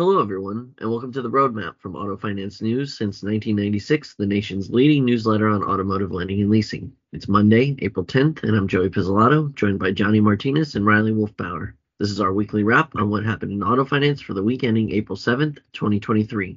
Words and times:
Hello, 0.00 0.22
everyone, 0.22 0.74
and 0.78 0.90
welcome 0.90 1.12
to 1.12 1.20
the 1.20 1.28
Roadmap 1.28 1.78
from 1.78 1.94
Auto 1.94 2.16
Finance 2.16 2.62
News 2.62 2.96
since 2.96 3.22
1996, 3.22 4.14
the 4.14 4.24
nation's 4.24 4.70
leading 4.70 5.04
newsletter 5.04 5.48
on 5.48 5.62
automotive 5.62 6.10
lending 6.10 6.40
and 6.40 6.48
leasing. 6.48 6.90
It's 7.12 7.28
Monday, 7.28 7.76
April 7.80 8.06
10th, 8.06 8.42
and 8.42 8.56
I'm 8.56 8.66
Joey 8.66 8.88
Pizzolato, 8.88 9.54
joined 9.54 9.78
by 9.78 9.90
Johnnie 9.90 10.20
Martinez 10.20 10.74
and 10.74 10.86
Riley 10.86 11.12
Wolfbauer. 11.12 11.74
This 11.98 12.10
is 12.10 12.18
our 12.18 12.32
weekly 12.32 12.62
wrap 12.62 12.96
on 12.96 13.10
what 13.10 13.26
happened 13.26 13.52
in 13.52 13.62
auto 13.62 13.84
finance 13.84 14.22
for 14.22 14.32
the 14.32 14.42
week 14.42 14.64
ending 14.64 14.90
April 14.90 15.18
7th, 15.18 15.58
2023. 15.74 16.56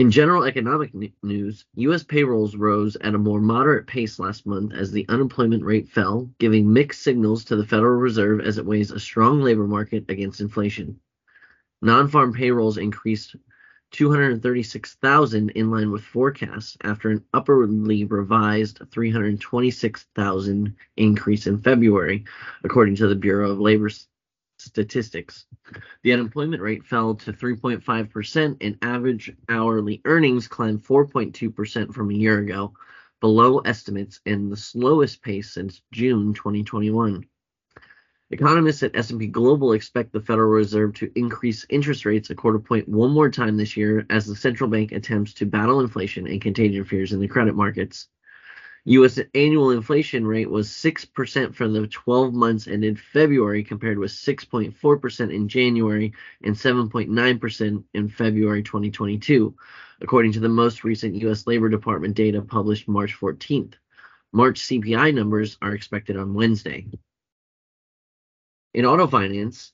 In 0.00 0.10
general 0.10 0.44
economic 0.44 0.92
news, 1.22 1.66
U.S. 1.74 2.02
payrolls 2.02 2.56
rose 2.56 2.96
at 3.02 3.14
a 3.14 3.18
more 3.18 3.38
moderate 3.38 3.86
pace 3.86 4.18
last 4.18 4.46
month 4.46 4.72
as 4.72 4.90
the 4.90 5.04
unemployment 5.10 5.62
rate 5.62 5.90
fell, 5.90 6.30
giving 6.38 6.72
mixed 6.72 7.02
signals 7.02 7.44
to 7.44 7.56
the 7.56 7.66
Federal 7.66 8.00
Reserve 8.00 8.40
as 8.40 8.56
it 8.56 8.64
weighs 8.64 8.90
a 8.90 8.98
strong 8.98 9.42
labor 9.42 9.66
market 9.66 10.06
against 10.08 10.40
inflation. 10.40 10.98
Non 11.82 12.08
farm 12.08 12.32
payrolls 12.32 12.78
increased 12.78 13.36
236,000 13.90 15.50
in 15.50 15.70
line 15.70 15.90
with 15.90 16.02
forecasts 16.02 16.78
after 16.82 17.10
an 17.10 17.22
upwardly 17.34 18.04
revised 18.04 18.80
326,000 18.90 20.74
increase 20.96 21.46
in 21.46 21.58
February, 21.58 22.24
according 22.64 22.96
to 22.96 23.06
the 23.06 23.14
Bureau 23.14 23.50
of 23.50 23.60
Labor 23.60 23.90
statistics. 24.60 25.46
The 26.02 26.12
unemployment 26.12 26.62
rate 26.62 26.84
fell 26.84 27.14
to 27.16 27.32
3.5%, 27.32 28.56
and 28.60 28.78
average 28.82 29.32
hourly 29.48 30.00
earnings 30.04 30.48
climbed 30.48 30.82
4.2% 30.84 31.92
from 31.92 32.10
a 32.10 32.14
year 32.14 32.38
ago, 32.38 32.72
below 33.20 33.58
estimates 33.58 34.20
and 34.26 34.50
the 34.50 34.56
slowest 34.56 35.22
pace 35.22 35.52
since 35.52 35.82
June 35.92 36.34
2021. 36.34 37.24
Economists 38.32 38.84
at 38.84 38.94
S&P 38.94 39.26
Global 39.26 39.72
expect 39.72 40.12
the 40.12 40.20
Federal 40.20 40.50
Reserve 40.50 40.94
to 40.94 41.10
increase 41.16 41.66
interest 41.68 42.04
rates 42.04 42.30
a 42.30 42.34
quarter 42.34 42.60
point 42.60 42.88
one 42.88 43.10
more 43.10 43.28
time 43.28 43.56
this 43.56 43.76
year 43.76 44.06
as 44.08 44.24
the 44.24 44.36
central 44.36 44.70
bank 44.70 44.92
attempts 44.92 45.34
to 45.34 45.46
battle 45.46 45.80
inflation 45.80 46.28
and 46.28 46.40
contagion 46.40 46.84
fears 46.84 47.12
in 47.12 47.18
the 47.18 47.26
credit 47.26 47.56
markets. 47.56 48.08
U.S. 48.86 49.20
annual 49.34 49.72
inflation 49.72 50.26
rate 50.26 50.48
was 50.48 50.68
6% 50.68 51.54
for 51.54 51.68
the 51.68 51.86
12 51.86 52.32
months 52.32 52.66
ended 52.66 52.98
February, 52.98 53.62
compared 53.62 53.98
with 53.98 54.10
6.4% 54.10 55.34
in 55.34 55.48
January 55.48 56.14
and 56.42 56.54
7.9% 56.54 57.84
in 57.92 58.08
February 58.08 58.62
2022, 58.62 59.54
according 60.00 60.32
to 60.32 60.40
the 60.40 60.48
most 60.48 60.82
recent 60.82 61.14
U.S. 61.16 61.46
Labor 61.46 61.68
Department 61.68 62.14
data 62.14 62.40
published 62.40 62.88
March 62.88 63.14
14th. 63.20 63.74
March 64.32 64.60
CPI 64.60 65.14
numbers 65.14 65.58
are 65.60 65.74
expected 65.74 66.16
on 66.16 66.32
Wednesday. 66.32 66.86
In 68.72 68.86
auto 68.86 69.06
finance, 69.06 69.72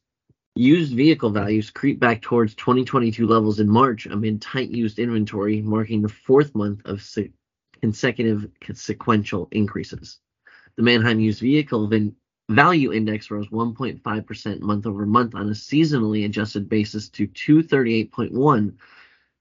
used 0.57 0.95
vehicle 0.95 1.31
values 1.31 1.71
creep 1.71 2.01
back 2.01 2.23
towards 2.23 2.55
2022 2.55 3.27
levels 3.27 3.61
in 3.61 3.69
March 3.69 4.07
amid 4.07 4.41
tight 4.41 4.71
used 4.71 4.99
inventory, 4.99 5.61
marking 5.61 6.03
the 6.03 6.09
fourth 6.09 6.55
month 6.55 6.81
of 6.87 7.03
consecutive 7.81 8.49
sequential 8.75 9.49
increases. 9.53 10.19
The 10.77 10.83
Manheim 10.83 11.21
Used 11.21 11.41
Vehicle 11.41 11.91
Value 12.49 12.93
Index 12.93 13.31
rose 13.31 13.49
1.5% 13.49 14.61
month 14.61 14.87
over 14.87 15.05
month 15.05 15.35
on 15.35 15.49
a 15.49 15.53
seasonally 15.53 16.25
adjusted 16.25 16.69
basis 16.69 17.09
to 17.11 17.27
238.1, 17.27 18.75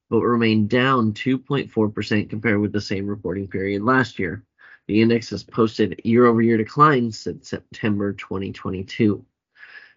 but 0.09 0.21
remained 0.21 0.69
down 0.69 1.13
2.4% 1.13 2.29
compared 2.29 2.59
with 2.59 2.71
the 2.71 2.81
same 2.81 3.05
reporting 3.05 3.47
period 3.47 3.83
last 3.83 4.17
year. 4.17 4.43
The 4.87 5.01
index 5.01 5.29
has 5.31 5.43
posted 5.43 6.01
year 6.03 6.25
over 6.25 6.41
year 6.41 6.57
declines 6.57 7.19
since 7.19 7.49
September 7.49 8.13
2022. 8.13 9.25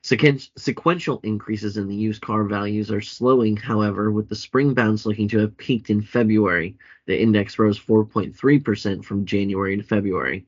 Sequential 0.03 1.21
increases 1.23 1.77
in 1.77 1.89
the 1.89 1.95
used 1.95 2.23
car 2.23 2.45
values 2.45 2.91
are 2.91 3.01
slowing, 3.01 3.57
however, 3.57 4.11
with 4.11 4.29
the 4.29 4.35
spring 4.35 4.73
bounce 4.73 5.05
looking 5.05 5.29
to 5.29 5.39
have 5.39 5.57
peaked 5.57 5.91
in 5.91 6.01
February. 6.01 6.77
The 7.07 7.21
index 7.21 7.59
rose 7.59 7.79
4.3% 7.79 9.05
from 9.05 9.27
January 9.27 9.77
to 9.77 9.83
February. 9.83 10.47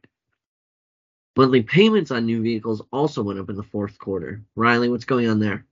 Monthly 1.37 1.63
payments 1.63 2.11
on 2.11 2.27
new 2.27 2.43
vehicles 2.43 2.83
also 2.93 3.23
went 3.23 3.39
up 3.39 3.51
in 3.51 3.57
the 3.57 3.63
fourth 3.63 3.99
quarter. 3.99 4.43
Riley, 4.57 4.89
what's 4.89 5.05
going 5.05 5.29
on 5.29 5.41
there? 5.41 5.67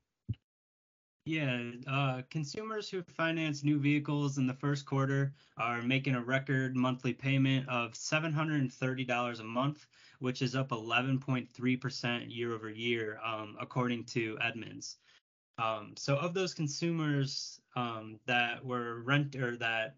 Yeah, 1.28 1.72
uh, 1.86 2.22
consumers 2.30 2.88
who 2.88 3.02
finance 3.02 3.62
new 3.62 3.78
vehicles 3.78 4.38
in 4.38 4.46
the 4.46 4.54
first 4.54 4.86
quarter 4.86 5.34
are 5.58 5.82
making 5.82 6.14
a 6.14 6.24
record 6.24 6.74
monthly 6.74 7.12
payment 7.12 7.68
of 7.68 7.92
$730 7.92 9.38
a 9.38 9.44
month, 9.44 9.86
which 10.20 10.40
is 10.40 10.56
up 10.56 10.70
11.3% 10.70 12.34
year 12.34 12.54
over 12.54 12.70
year, 12.70 13.20
um, 13.22 13.58
according 13.60 14.04
to 14.04 14.38
Edmunds. 14.40 14.96
Um, 15.58 15.92
so, 15.98 16.16
of 16.16 16.32
those 16.32 16.54
consumers 16.54 17.60
um, 17.76 18.18
that 18.24 18.64
were 18.64 19.02
rent 19.02 19.36
or 19.36 19.58
that 19.58 19.96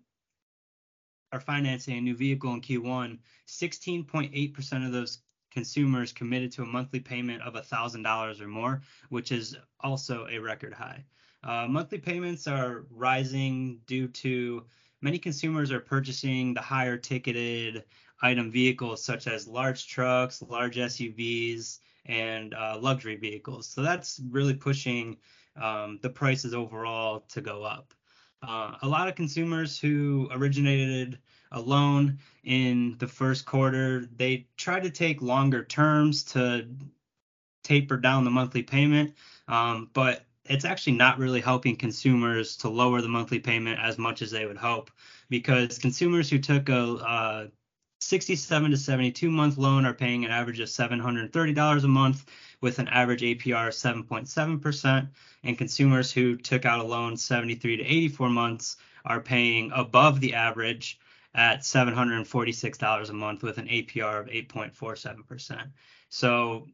are 1.30 1.38
financing 1.38 1.96
a 1.96 2.00
new 2.00 2.16
vehicle 2.16 2.52
in 2.54 2.60
Q1, 2.60 3.20
16.8% 3.46 4.84
of 4.84 4.90
those 4.90 5.20
consumers 5.52 6.12
committed 6.12 6.50
to 6.52 6.62
a 6.62 6.66
monthly 6.66 6.98
payment 6.98 7.40
of 7.42 7.54
$1,000 7.54 8.40
or 8.40 8.48
more, 8.48 8.82
which 9.10 9.30
is 9.30 9.56
also 9.78 10.26
a 10.28 10.36
record 10.36 10.72
high. 10.72 11.04
Uh, 11.42 11.66
monthly 11.68 11.98
payments 11.98 12.46
are 12.46 12.84
rising 12.90 13.80
due 13.86 14.08
to 14.08 14.64
many 15.00 15.18
consumers 15.18 15.72
are 15.72 15.80
purchasing 15.80 16.52
the 16.54 16.60
higher 16.60 16.96
ticketed 16.96 17.84
item 18.22 18.50
vehicles 18.50 19.02
such 19.02 19.26
as 19.26 19.48
large 19.48 19.86
trucks, 19.86 20.42
large 20.42 20.76
SUVs, 20.76 21.78
and 22.06 22.54
uh, 22.54 22.78
luxury 22.80 23.16
vehicles. 23.16 23.66
So 23.66 23.82
that's 23.82 24.20
really 24.30 24.54
pushing 24.54 25.16
um, 25.60 25.98
the 26.02 26.10
prices 26.10 26.54
overall 26.54 27.24
to 27.30 27.40
go 27.40 27.62
up. 27.62 27.94
Uh, 28.42 28.74
a 28.82 28.88
lot 28.88 29.08
of 29.08 29.14
consumers 29.14 29.78
who 29.78 30.28
originated 30.32 31.18
a 31.52 31.60
loan 31.60 32.18
in 32.44 32.96
the 32.98 33.06
first 33.06 33.44
quarter, 33.44 34.06
they 34.16 34.46
try 34.56 34.80
to 34.80 34.90
take 34.90 35.20
longer 35.20 35.64
terms 35.64 36.22
to 36.24 36.66
taper 37.62 37.96
down 37.96 38.24
the 38.24 38.30
monthly 38.30 38.62
payment, 38.62 39.14
um, 39.48 39.90
but 39.92 40.24
it's 40.44 40.64
actually 40.64 40.94
not 40.94 41.18
really 41.18 41.40
helping 41.40 41.76
consumers 41.76 42.56
to 42.58 42.68
lower 42.68 43.00
the 43.00 43.08
monthly 43.08 43.38
payment 43.38 43.78
as 43.80 43.98
much 43.98 44.22
as 44.22 44.30
they 44.30 44.46
would 44.46 44.56
hope 44.56 44.90
because 45.28 45.78
consumers 45.78 46.28
who 46.30 46.38
took 46.38 46.68
a, 46.68 46.80
uh, 46.80 47.46
67 48.00 48.70
to 48.70 48.76
72 48.78 49.30
month 49.30 49.58
loan 49.58 49.84
are 49.84 49.92
paying 49.92 50.24
an 50.24 50.30
average 50.30 50.58
of 50.60 50.68
$730 50.68 51.84
a 51.84 51.88
month 51.88 52.24
with 52.62 52.78
an 52.78 52.88
average 52.88 53.20
APR 53.20 53.68
of 53.68 53.74
7.7%. 53.74 55.08
And 55.44 55.58
consumers 55.58 56.10
who 56.10 56.36
took 56.36 56.64
out 56.64 56.80
a 56.80 56.84
loan 56.84 57.16
73 57.16 57.76
to 57.76 57.84
84 57.84 58.30
months 58.30 58.76
are 59.04 59.20
paying 59.20 59.70
above 59.74 60.20
the 60.20 60.34
average 60.34 60.98
at 61.34 61.60
$746 61.60 63.08
a 63.08 63.12
month 63.12 63.42
with 63.42 63.58
an 63.58 63.68
APR 63.68 64.20
of 64.20 64.26
8.47%. 64.26 65.70
So 66.08 66.66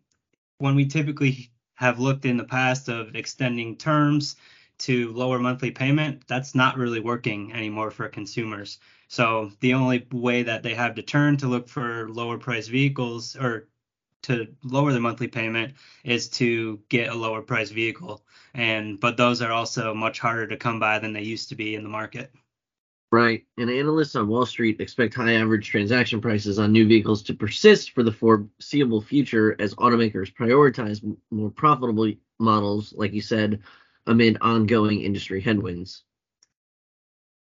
when 0.59 0.75
we 0.77 0.87
typically 0.87 1.51
have 1.77 1.99
looked 1.99 2.25
in 2.25 2.37
the 2.37 2.45
past 2.45 2.89
of 2.89 3.15
extending 3.15 3.77
terms 3.77 4.37
to 4.79 5.13
lower 5.13 5.39
monthly 5.39 5.71
payment, 5.71 6.23
that's 6.27 6.55
not 6.55 6.77
really 6.77 7.01
working 7.01 7.53
anymore 7.53 7.91
for 7.91 8.09
consumers. 8.09 8.79
So 9.09 9.53
the 9.61 9.75
only 9.75 10.07
way 10.13 10.43
that 10.43 10.63
they 10.63 10.75
have 10.75 10.97
to 10.97 11.03
turn 11.03 11.37
to 11.39 11.49
look 11.49 11.69
for 11.69 12.09
lower 12.11 12.39
price 12.39 12.69
vehicles 12.69 13.37
or 13.37 13.69
to 14.23 14.49
lower 14.65 14.93
the 14.93 15.01
monthly 15.01 15.29
payment 15.29 15.75
is 16.05 16.29
to 16.29 16.81
get 16.89 17.11
a 17.11 17.15
lower 17.15 17.43
price 17.43 17.71
vehicle. 17.71 18.25
And 18.55 18.99
but 19.01 19.17
those 19.17 19.41
are 19.41 19.53
also 19.53 19.95
much 19.95 20.19
harder 20.19 20.49
to 20.49 20.57
come 20.57 20.81
by 20.81 20.99
than 20.99 21.13
they 21.13 21.23
used 21.23 21.51
to 21.51 21.55
be 21.55 21.75
in 21.75 21.83
the 21.83 21.89
market. 21.89 22.35
Right. 23.17 23.47
And 23.57 23.71
analysts 23.71 24.15
on 24.17 24.29
Wall 24.29 24.45
Street 24.45 24.81
expect 24.81 25.15
high 25.15 25.35
average 25.37 25.69
transaction 25.71 26.21
prices 26.21 26.59
on 26.59 26.73
new 26.73 26.87
vehicles 26.87 27.23
to 27.25 27.35
persist 27.35 27.93
for 27.93 28.03
the 28.03 28.13
foreseeable 28.13 29.01
future 29.01 29.57
as 29.59 29.75
automakers 29.77 30.35
prioritize 30.35 31.03
more 31.31 31.51
profitable 31.51 32.13
models, 32.39 32.93
like 32.95 33.15
you 33.15 33.23
said, 33.23 33.63
amid 34.07 34.37
ongoing 34.43 35.01
industry 35.01 35.41
headwinds. 35.41 36.05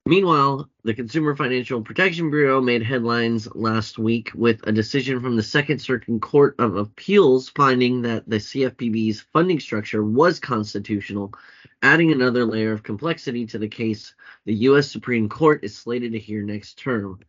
Meanwhile, 0.06 0.68
the 0.82 0.92
Consumer 0.92 1.34
Financial 1.34 1.80
Protection 1.80 2.30
Bureau 2.30 2.60
made 2.60 2.82
headlines 2.82 3.48
last 3.54 3.98
week 3.98 4.30
with 4.34 4.60
a 4.66 4.72
decision 4.72 5.18
from 5.22 5.34
the 5.34 5.42
Second 5.42 5.78
Circuit 5.78 6.20
Court 6.20 6.54
of 6.58 6.76
Appeals 6.76 7.48
finding 7.48 8.02
that 8.02 8.28
the 8.28 8.36
CFPB's 8.36 9.22
funding 9.32 9.58
structure 9.58 10.04
was 10.04 10.38
constitutional, 10.38 11.32
adding 11.80 12.12
another 12.12 12.44
layer 12.44 12.72
of 12.72 12.82
complexity 12.82 13.46
to 13.46 13.58
the 13.58 13.68
case 13.68 14.14
the 14.44 14.52
U.S. 14.68 14.90
Supreme 14.90 15.26
Court 15.26 15.64
is 15.64 15.74
slated 15.74 16.12
to 16.12 16.18
hear 16.18 16.42
next 16.42 16.78
term. 16.78 17.20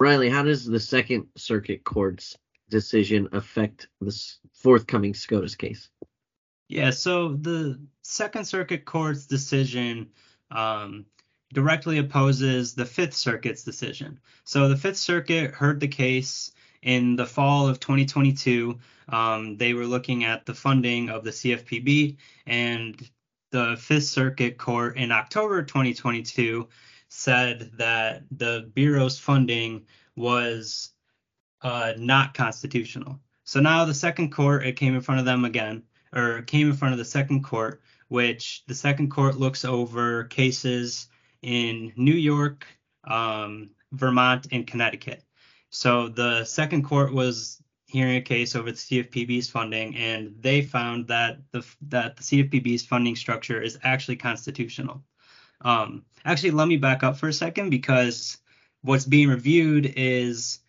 Riley, 0.00 0.30
how 0.30 0.42
does 0.42 0.64
the 0.64 0.80
Second 0.80 1.26
Circuit 1.36 1.84
Court's 1.84 2.34
decision 2.70 3.28
affect 3.32 3.88
the 4.00 4.18
forthcoming 4.54 5.12
SCOTUS 5.12 5.54
case? 5.54 5.90
Yeah, 6.68 6.90
so 6.90 7.34
the 7.34 7.78
Second 8.00 8.46
Circuit 8.46 8.86
Court's 8.86 9.26
decision 9.26 10.08
um, 10.50 11.04
directly 11.52 11.98
opposes 11.98 12.74
the 12.74 12.86
Fifth 12.86 13.14
Circuit's 13.14 13.62
decision. 13.62 14.18
So 14.44 14.68
the 14.68 14.76
Fifth 14.76 14.96
Circuit 14.96 15.52
heard 15.52 15.80
the 15.80 15.88
case 15.88 16.52
in 16.82 17.16
the 17.16 17.26
fall 17.26 17.68
of 17.68 17.80
2022. 17.80 18.78
Um, 19.08 19.56
they 19.56 19.74
were 19.74 19.86
looking 19.86 20.24
at 20.24 20.46
the 20.46 20.54
funding 20.54 21.08
of 21.08 21.24
the 21.24 21.30
CFPB, 21.30 22.16
and 22.46 23.10
the 23.50 23.76
Fifth 23.78 24.04
Circuit 24.04 24.58
Court 24.58 24.96
in 24.96 25.12
October 25.12 25.62
2022 25.62 26.68
said 27.08 27.70
that 27.78 28.24
the 28.30 28.70
Bureau's 28.74 29.18
funding 29.18 29.86
was 30.16 30.90
uh, 31.62 31.92
not 31.96 32.34
constitutional. 32.34 33.20
So 33.44 33.60
now 33.60 33.84
the 33.84 33.94
second 33.94 34.32
court, 34.32 34.66
it 34.66 34.76
came 34.76 34.94
in 34.94 35.00
front 35.00 35.20
of 35.20 35.24
them 35.24 35.44
again, 35.44 35.84
or 36.12 36.42
came 36.42 36.68
in 36.68 36.76
front 36.76 36.92
of 36.92 36.98
the 36.98 37.04
second 37.04 37.44
court, 37.44 37.80
which 38.08 38.64
the 38.66 38.74
second 38.74 39.10
court 39.10 39.38
looks 39.38 39.64
over 39.64 40.24
cases 40.24 41.08
in 41.42 41.92
New 41.96 42.14
York, 42.14 42.66
um, 43.04 43.70
Vermont, 43.92 44.48
and 44.52 44.66
Connecticut. 44.66 45.22
So 45.70 46.08
the 46.08 46.44
second 46.44 46.84
court 46.84 47.12
was 47.12 47.60
hearing 47.86 48.16
a 48.16 48.20
case 48.20 48.56
over 48.56 48.70
the 48.70 48.76
CFPB's 48.76 49.48
funding, 49.48 49.96
and 49.96 50.34
they 50.40 50.62
found 50.62 51.08
that 51.08 51.38
the 51.52 51.64
that 51.82 52.16
the 52.16 52.22
CFPB's 52.22 52.84
funding 52.84 53.16
structure 53.16 53.60
is 53.60 53.78
actually 53.82 54.16
constitutional. 54.16 55.02
Um, 55.60 56.04
actually, 56.24 56.50
let 56.52 56.68
me 56.68 56.76
back 56.76 57.02
up 57.02 57.16
for 57.16 57.28
a 57.28 57.32
second 57.32 57.70
because 57.70 58.38
what's 58.82 59.04
being 59.04 59.28
reviewed 59.28 59.92
is 59.96 60.60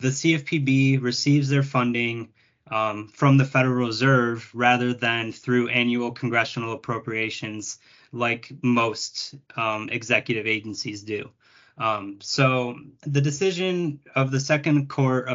the 0.00 0.08
CFPB 0.08 1.02
receives 1.02 1.48
their 1.48 1.62
funding 1.62 2.32
um, 2.70 3.08
from 3.08 3.36
the 3.36 3.44
Federal 3.44 3.86
Reserve 3.86 4.50
rather 4.54 4.92
than 4.92 5.32
through 5.32 5.68
annual 5.68 6.12
congressional 6.12 6.72
appropriations 6.72 7.78
like 8.12 8.52
most 8.62 9.34
um, 9.56 9.88
executive 9.90 10.46
agencies 10.46 11.02
do. 11.02 11.30
Um, 11.78 12.18
so 12.20 12.76
the 13.02 13.20
decision 13.20 14.00
of 14.14 14.30
the 14.30 14.40
second 14.40 14.88
court 14.88 15.28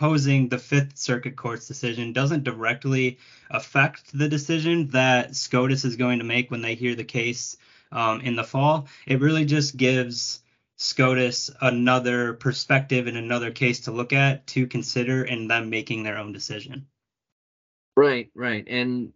opposing 0.00 0.48
the 0.48 0.58
Fifth 0.58 0.96
Circuit 0.96 1.36
Court's 1.36 1.66
decision 1.66 2.12
doesn't 2.12 2.44
directly 2.44 3.18
affect 3.50 4.16
the 4.16 4.28
decision 4.28 4.88
that 4.88 5.34
SCOTUS 5.36 5.84
is 5.84 5.96
going 5.96 6.18
to 6.20 6.24
make 6.24 6.50
when 6.50 6.62
they 6.62 6.74
hear 6.74 6.94
the 6.94 7.04
case 7.04 7.56
um, 7.92 8.20
in 8.20 8.36
the 8.36 8.44
fall. 8.44 8.88
It 9.06 9.20
really 9.20 9.44
just 9.44 9.76
gives 9.76 10.40
SCOTUS 10.82 11.50
another 11.60 12.32
perspective 12.32 13.06
and 13.06 13.18
another 13.18 13.50
case 13.50 13.80
to 13.80 13.92
look 13.92 14.14
at 14.14 14.46
to 14.46 14.66
consider 14.66 15.22
in 15.22 15.46
them 15.46 15.68
making 15.68 16.02
their 16.02 16.16
own 16.16 16.32
decision. 16.32 16.86
Right, 17.98 18.30
right. 18.34 18.66
And 18.66 19.12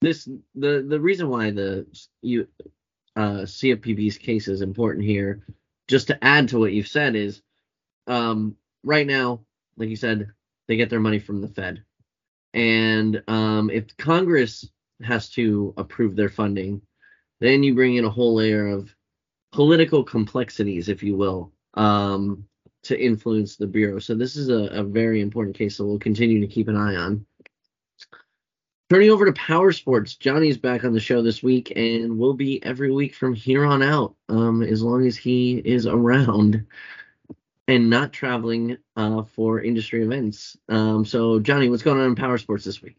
this 0.00 0.28
the 0.54 0.86
the 0.88 1.00
reason 1.00 1.28
why 1.28 1.50
the 1.50 1.88
you 2.20 2.46
uh 3.16 3.42
CFPB's 3.42 4.18
case 4.18 4.46
is 4.46 4.60
important 4.60 5.04
here, 5.04 5.44
just 5.88 6.06
to 6.06 6.24
add 6.24 6.50
to 6.50 6.58
what 6.60 6.72
you've 6.72 6.86
said, 6.86 7.16
is 7.16 7.42
um 8.06 8.54
right 8.84 9.08
now, 9.08 9.40
like 9.76 9.88
you 9.88 9.96
said, 9.96 10.30
they 10.68 10.76
get 10.76 10.88
their 10.88 11.00
money 11.00 11.18
from 11.18 11.40
the 11.40 11.48
Fed. 11.48 11.82
And 12.54 13.24
um 13.26 13.70
if 13.70 13.96
Congress 13.96 14.70
has 15.02 15.30
to 15.30 15.74
approve 15.76 16.14
their 16.14 16.28
funding, 16.28 16.80
then 17.40 17.64
you 17.64 17.74
bring 17.74 17.96
in 17.96 18.04
a 18.04 18.10
whole 18.10 18.36
layer 18.36 18.68
of 18.68 18.94
political 19.52 20.02
complexities, 20.02 20.88
if 20.88 21.02
you 21.02 21.16
will, 21.16 21.52
um, 21.74 22.46
to 22.84 23.00
influence 23.00 23.56
the 23.56 23.66
bureau. 23.66 23.98
So 23.98 24.14
this 24.14 24.36
is 24.36 24.48
a, 24.48 24.80
a 24.80 24.82
very 24.82 25.20
important 25.20 25.56
case 25.56 25.76
that 25.76 25.84
we'll 25.84 25.98
continue 25.98 26.40
to 26.40 26.46
keep 26.46 26.68
an 26.68 26.76
eye 26.76 26.96
on. 26.96 27.26
Turning 28.90 29.10
over 29.10 29.24
to 29.24 29.32
power 29.32 29.72
sports, 29.72 30.16
Johnnie's 30.16 30.58
back 30.58 30.84
on 30.84 30.92
the 30.92 31.00
show 31.00 31.22
this 31.22 31.42
week 31.42 31.72
and 31.74 32.18
will 32.18 32.34
be 32.34 32.62
every 32.62 32.90
week 32.90 33.14
from 33.14 33.32
here 33.34 33.64
on 33.64 33.82
out, 33.82 34.16
um, 34.28 34.62
as 34.62 34.82
long 34.82 35.06
as 35.06 35.16
he 35.16 35.56
is 35.56 35.86
around 35.86 36.66
and 37.68 37.88
not 37.88 38.12
traveling 38.12 38.76
uh, 38.96 39.22
for 39.22 39.62
industry 39.62 40.02
events. 40.02 40.58
Um, 40.68 41.06
so, 41.06 41.38
Johnnie, 41.40 41.70
what's 41.70 41.82
going 41.82 42.00
on 42.00 42.06
in 42.08 42.14
power 42.16 42.36
sports 42.36 42.64
this 42.64 42.82
week? 42.82 42.96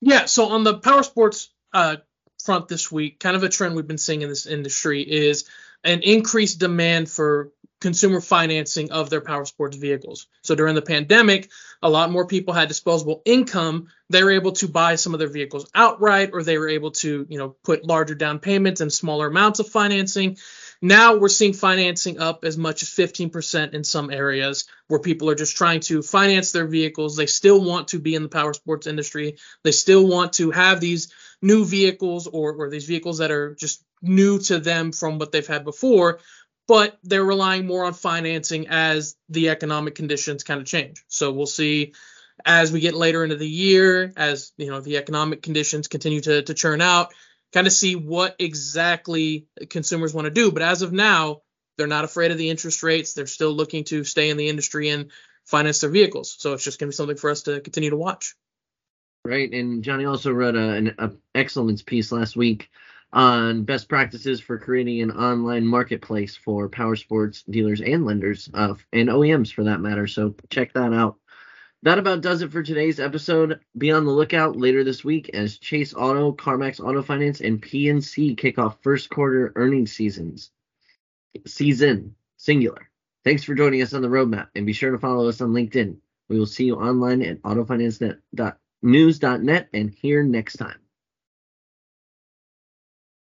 Yeah, 0.00 0.24
so 0.24 0.48
on 0.48 0.64
the 0.64 0.78
power 0.78 1.02
sports 1.02 1.52
uh, 1.74 1.96
front 2.44 2.68
this 2.68 2.90
week, 2.90 3.20
kind 3.20 3.36
of 3.36 3.42
a 3.42 3.48
trend 3.48 3.74
we've 3.74 3.86
been 3.86 3.98
seeing 3.98 4.22
in 4.22 4.28
this 4.28 4.46
industry 4.46 5.02
is 5.02 5.44
an 5.84 6.00
increased 6.02 6.58
demand 6.58 7.10
for 7.10 7.50
consumer 7.80 8.20
financing 8.20 8.92
of 8.92 9.10
their 9.10 9.20
power 9.20 9.44
sports 9.44 9.76
vehicles. 9.76 10.28
So 10.42 10.54
during 10.54 10.76
the 10.76 10.82
pandemic, 10.82 11.50
a 11.82 11.90
lot 11.90 12.12
more 12.12 12.26
people 12.26 12.54
had 12.54 12.68
disposable 12.68 13.22
income. 13.24 13.88
They 14.08 14.22
were 14.22 14.30
able 14.30 14.52
to 14.52 14.68
buy 14.68 14.94
some 14.94 15.14
of 15.14 15.18
their 15.18 15.28
vehicles 15.28 15.68
outright, 15.74 16.30
or 16.32 16.44
they 16.44 16.58
were 16.58 16.68
able 16.68 16.92
to, 16.92 17.26
you 17.28 17.38
know, 17.38 17.56
put 17.64 17.84
larger 17.84 18.14
down 18.14 18.38
payments 18.38 18.80
and 18.80 18.92
smaller 18.92 19.26
amounts 19.26 19.58
of 19.58 19.68
financing. 19.68 20.36
Now 20.84 21.14
we're 21.14 21.28
seeing 21.28 21.52
financing 21.52 22.18
up 22.18 22.44
as 22.44 22.58
much 22.58 22.82
as 22.82 22.88
15% 22.88 23.72
in 23.72 23.84
some 23.84 24.10
areas 24.10 24.66
where 24.88 24.98
people 24.98 25.30
are 25.30 25.36
just 25.36 25.56
trying 25.56 25.78
to 25.82 26.02
finance 26.02 26.50
their 26.50 26.66
vehicles. 26.66 27.16
They 27.16 27.26
still 27.26 27.62
want 27.62 27.88
to 27.88 28.00
be 28.00 28.16
in 28.16 28.24
the 28.24 28.28
power 28.28 28.52
sports 28.52 28.88
industry. 28.88 29.36
They 29.62 29.70
still 29.70 30.04
want 30.04 30.32
to 30.34 30.50
have 30.50 30.80
these 30.80 31.12
new 31.40 31.64
vehicles 31.64 32.26
or, 32.26 32.54
or 32.54 32.68
these 32.68 32.86
vehicles 32.86 33.18
that 33.18 33.30
are 33.30 33.54
just 33.54 33.84
new 34.02 34.40
to 34.40 34.58
them 34.58 34.90
from 34.90 35.20
what 35.20 35.30
they've 35.30 35.46
had 35.46 35.64
before, 35.64 36.18
but 36.66 36.98
they're 37.04 37.24
relying 37.24 37.64
more 37.64 37.84
on 37.84 37.94
financing 37.94 38.66
as 38.68 39.14
the 39.28 39.50
economic 39.50 39.94
conditions 39.94 40.42
kind 40.42 40.60
of 40.60 40.66
change. 40.66 41.04
So 41.06 41.30
we'll 41.30 41.46
see 41.46 41.92
as 42.44 42.72
we 42.72 42.80
get 42.80 42.94
later 42.94 43.22
into 43.22 43.36
the 43.36 43.48
year, 43.48 44.12
as 44.16 44.52
you 44.56 44.68
know, 44.68 44.80
the 44.80 44.96
economic 44.96 45.42
conditions 45.42 45.86
continue 45.86 46.20
to, 46.22 46.42
to 46.42 46.54
churn 46.54 46.80
out, 46.80 47.12
kind 47.52 47.66
of 47.66 47.72
see 47.72 47.96
what 47.96 48.36
exactly 48.38 49.46
consumers 49.68 50.14
want 50.14 50.26
to 50.26 50.30
do. 50.30 50.50
But 50.50 50.62
as 50.62 50.82
of 50.82 50.92
now, 50.92 51.42
they're 51.76 51.86
not 51.86 52.04
afraid 52.04 52.30
of 52.30 52.38
the 52.38 52.50
interest 52.50 52.82
rates. 52.82 53.14
They're 53.14 53.26
still 53.26 53.52
looking 53.52 53.84
to 53.84 54.04
stay 54.04 54.30
in 54.30 54.36
the 54.36 54.48
industry 54.48 54.88
and 54.88 55.10
finance 55.44 55.80
their 55.80 55.90
vehicles. 55.90 56.34
So 56.38 56.52
it's 56.52 56.64
just 56.64 56.78
going 56.78 56.88
to 56.88 56.94
be 56.94 56.96
something 56.96 57.16
for 57.16 57.30
us 57.30 57.42
to 57.42 57.60
continue 57.60 57.90
to 57.90 57.96
watch. 57.96 58.34
Right, 59.24 59.52
and 59.52 59.84
Johnnie 59.84 60.04
also 60.04 60.32
wrote 60.32 60.56
a, 60.56 60.70
an 60.70 60.94
a 60.98 61.12
excellence 61.34 61.82
piece 61.82 62.10
last 62.10 62.34
week 62.34 62.70
on 63.12 63.62
best 63.62 63.88
practices 63.88 64.40
for 64.40 64.58
creating 64.58 65.00
an 65.00 65.12
online 65.12 65.66
marketplace 65.66 66.34
for 66.34 66.68
power 66.68 66.96
sports 66.96 67.42
dealers 67.42 67.80
and 67.80 68.04
lenders, 68.04 68.50
uh, 68.52 68.74
and 68.92 69.08
OEMs 69.08 69.52
for 69.52 69.64
that 69.64 69.80
matter. 69.80 70.08
So 70.08 70.34
check 70.50 70.72
that 70.72 70.92
out. 70.92 71.16
That 71.82 71.98
about 71.98 72.20
does 72.20 72.42
it 72.42 72.52
for 72.52 72.62
today's 72.62 73.00
episode. 73.00 73.58
Be 73.76 73.90
on 73.90 74.04
the 74.04 74.12
lookout 74.12 74.56
later 74.56 74.84
this 74.84 75.04
week 75.04 75.30
as 75.34 75.58
Chase 75.58 75.94
Auto, 75.94 76.32
CarMax 76.32 76.78
Auto 76.78 77.02
Finance, 77.02 77.40
and 77.40 77.60
PNC 77.60 78.36
kick 78.38 78.58
off 78.58 78.82
first 78.82 79.10
quarter 79.10 79.52
earnings 79.56 79.92
seasons. 79.92 80.52
Season 81.44 82.14
singular. 82.36 82.88
Thanks 83.24 83.42
for 83.42 83.54
joining 83.54 83.82
us 83.82 83.94
on 83.94 84.02
the 84.02 84.08
roadmap, 84.08 84.48
and 84.54 84.64
be 84.66 84.72
sure 84.72 84.92
to 84.92 84.98
follow 84.98 85.28
us 85.28 85.40
on 85.40 85.52
LinkedIn. 85.52 85.96
We 86.28 86.38
will 86.38 86.46
see 86.46 86.66
you 86.66 86.76
online 86.76 87.22
at 87.22 87.42
autofinance.net 87.42 88.56
news.net 88.82 89.68
and 89.72 89.90
here 89.90 90.22
next 90.22 90.54
time. 90.54 90.81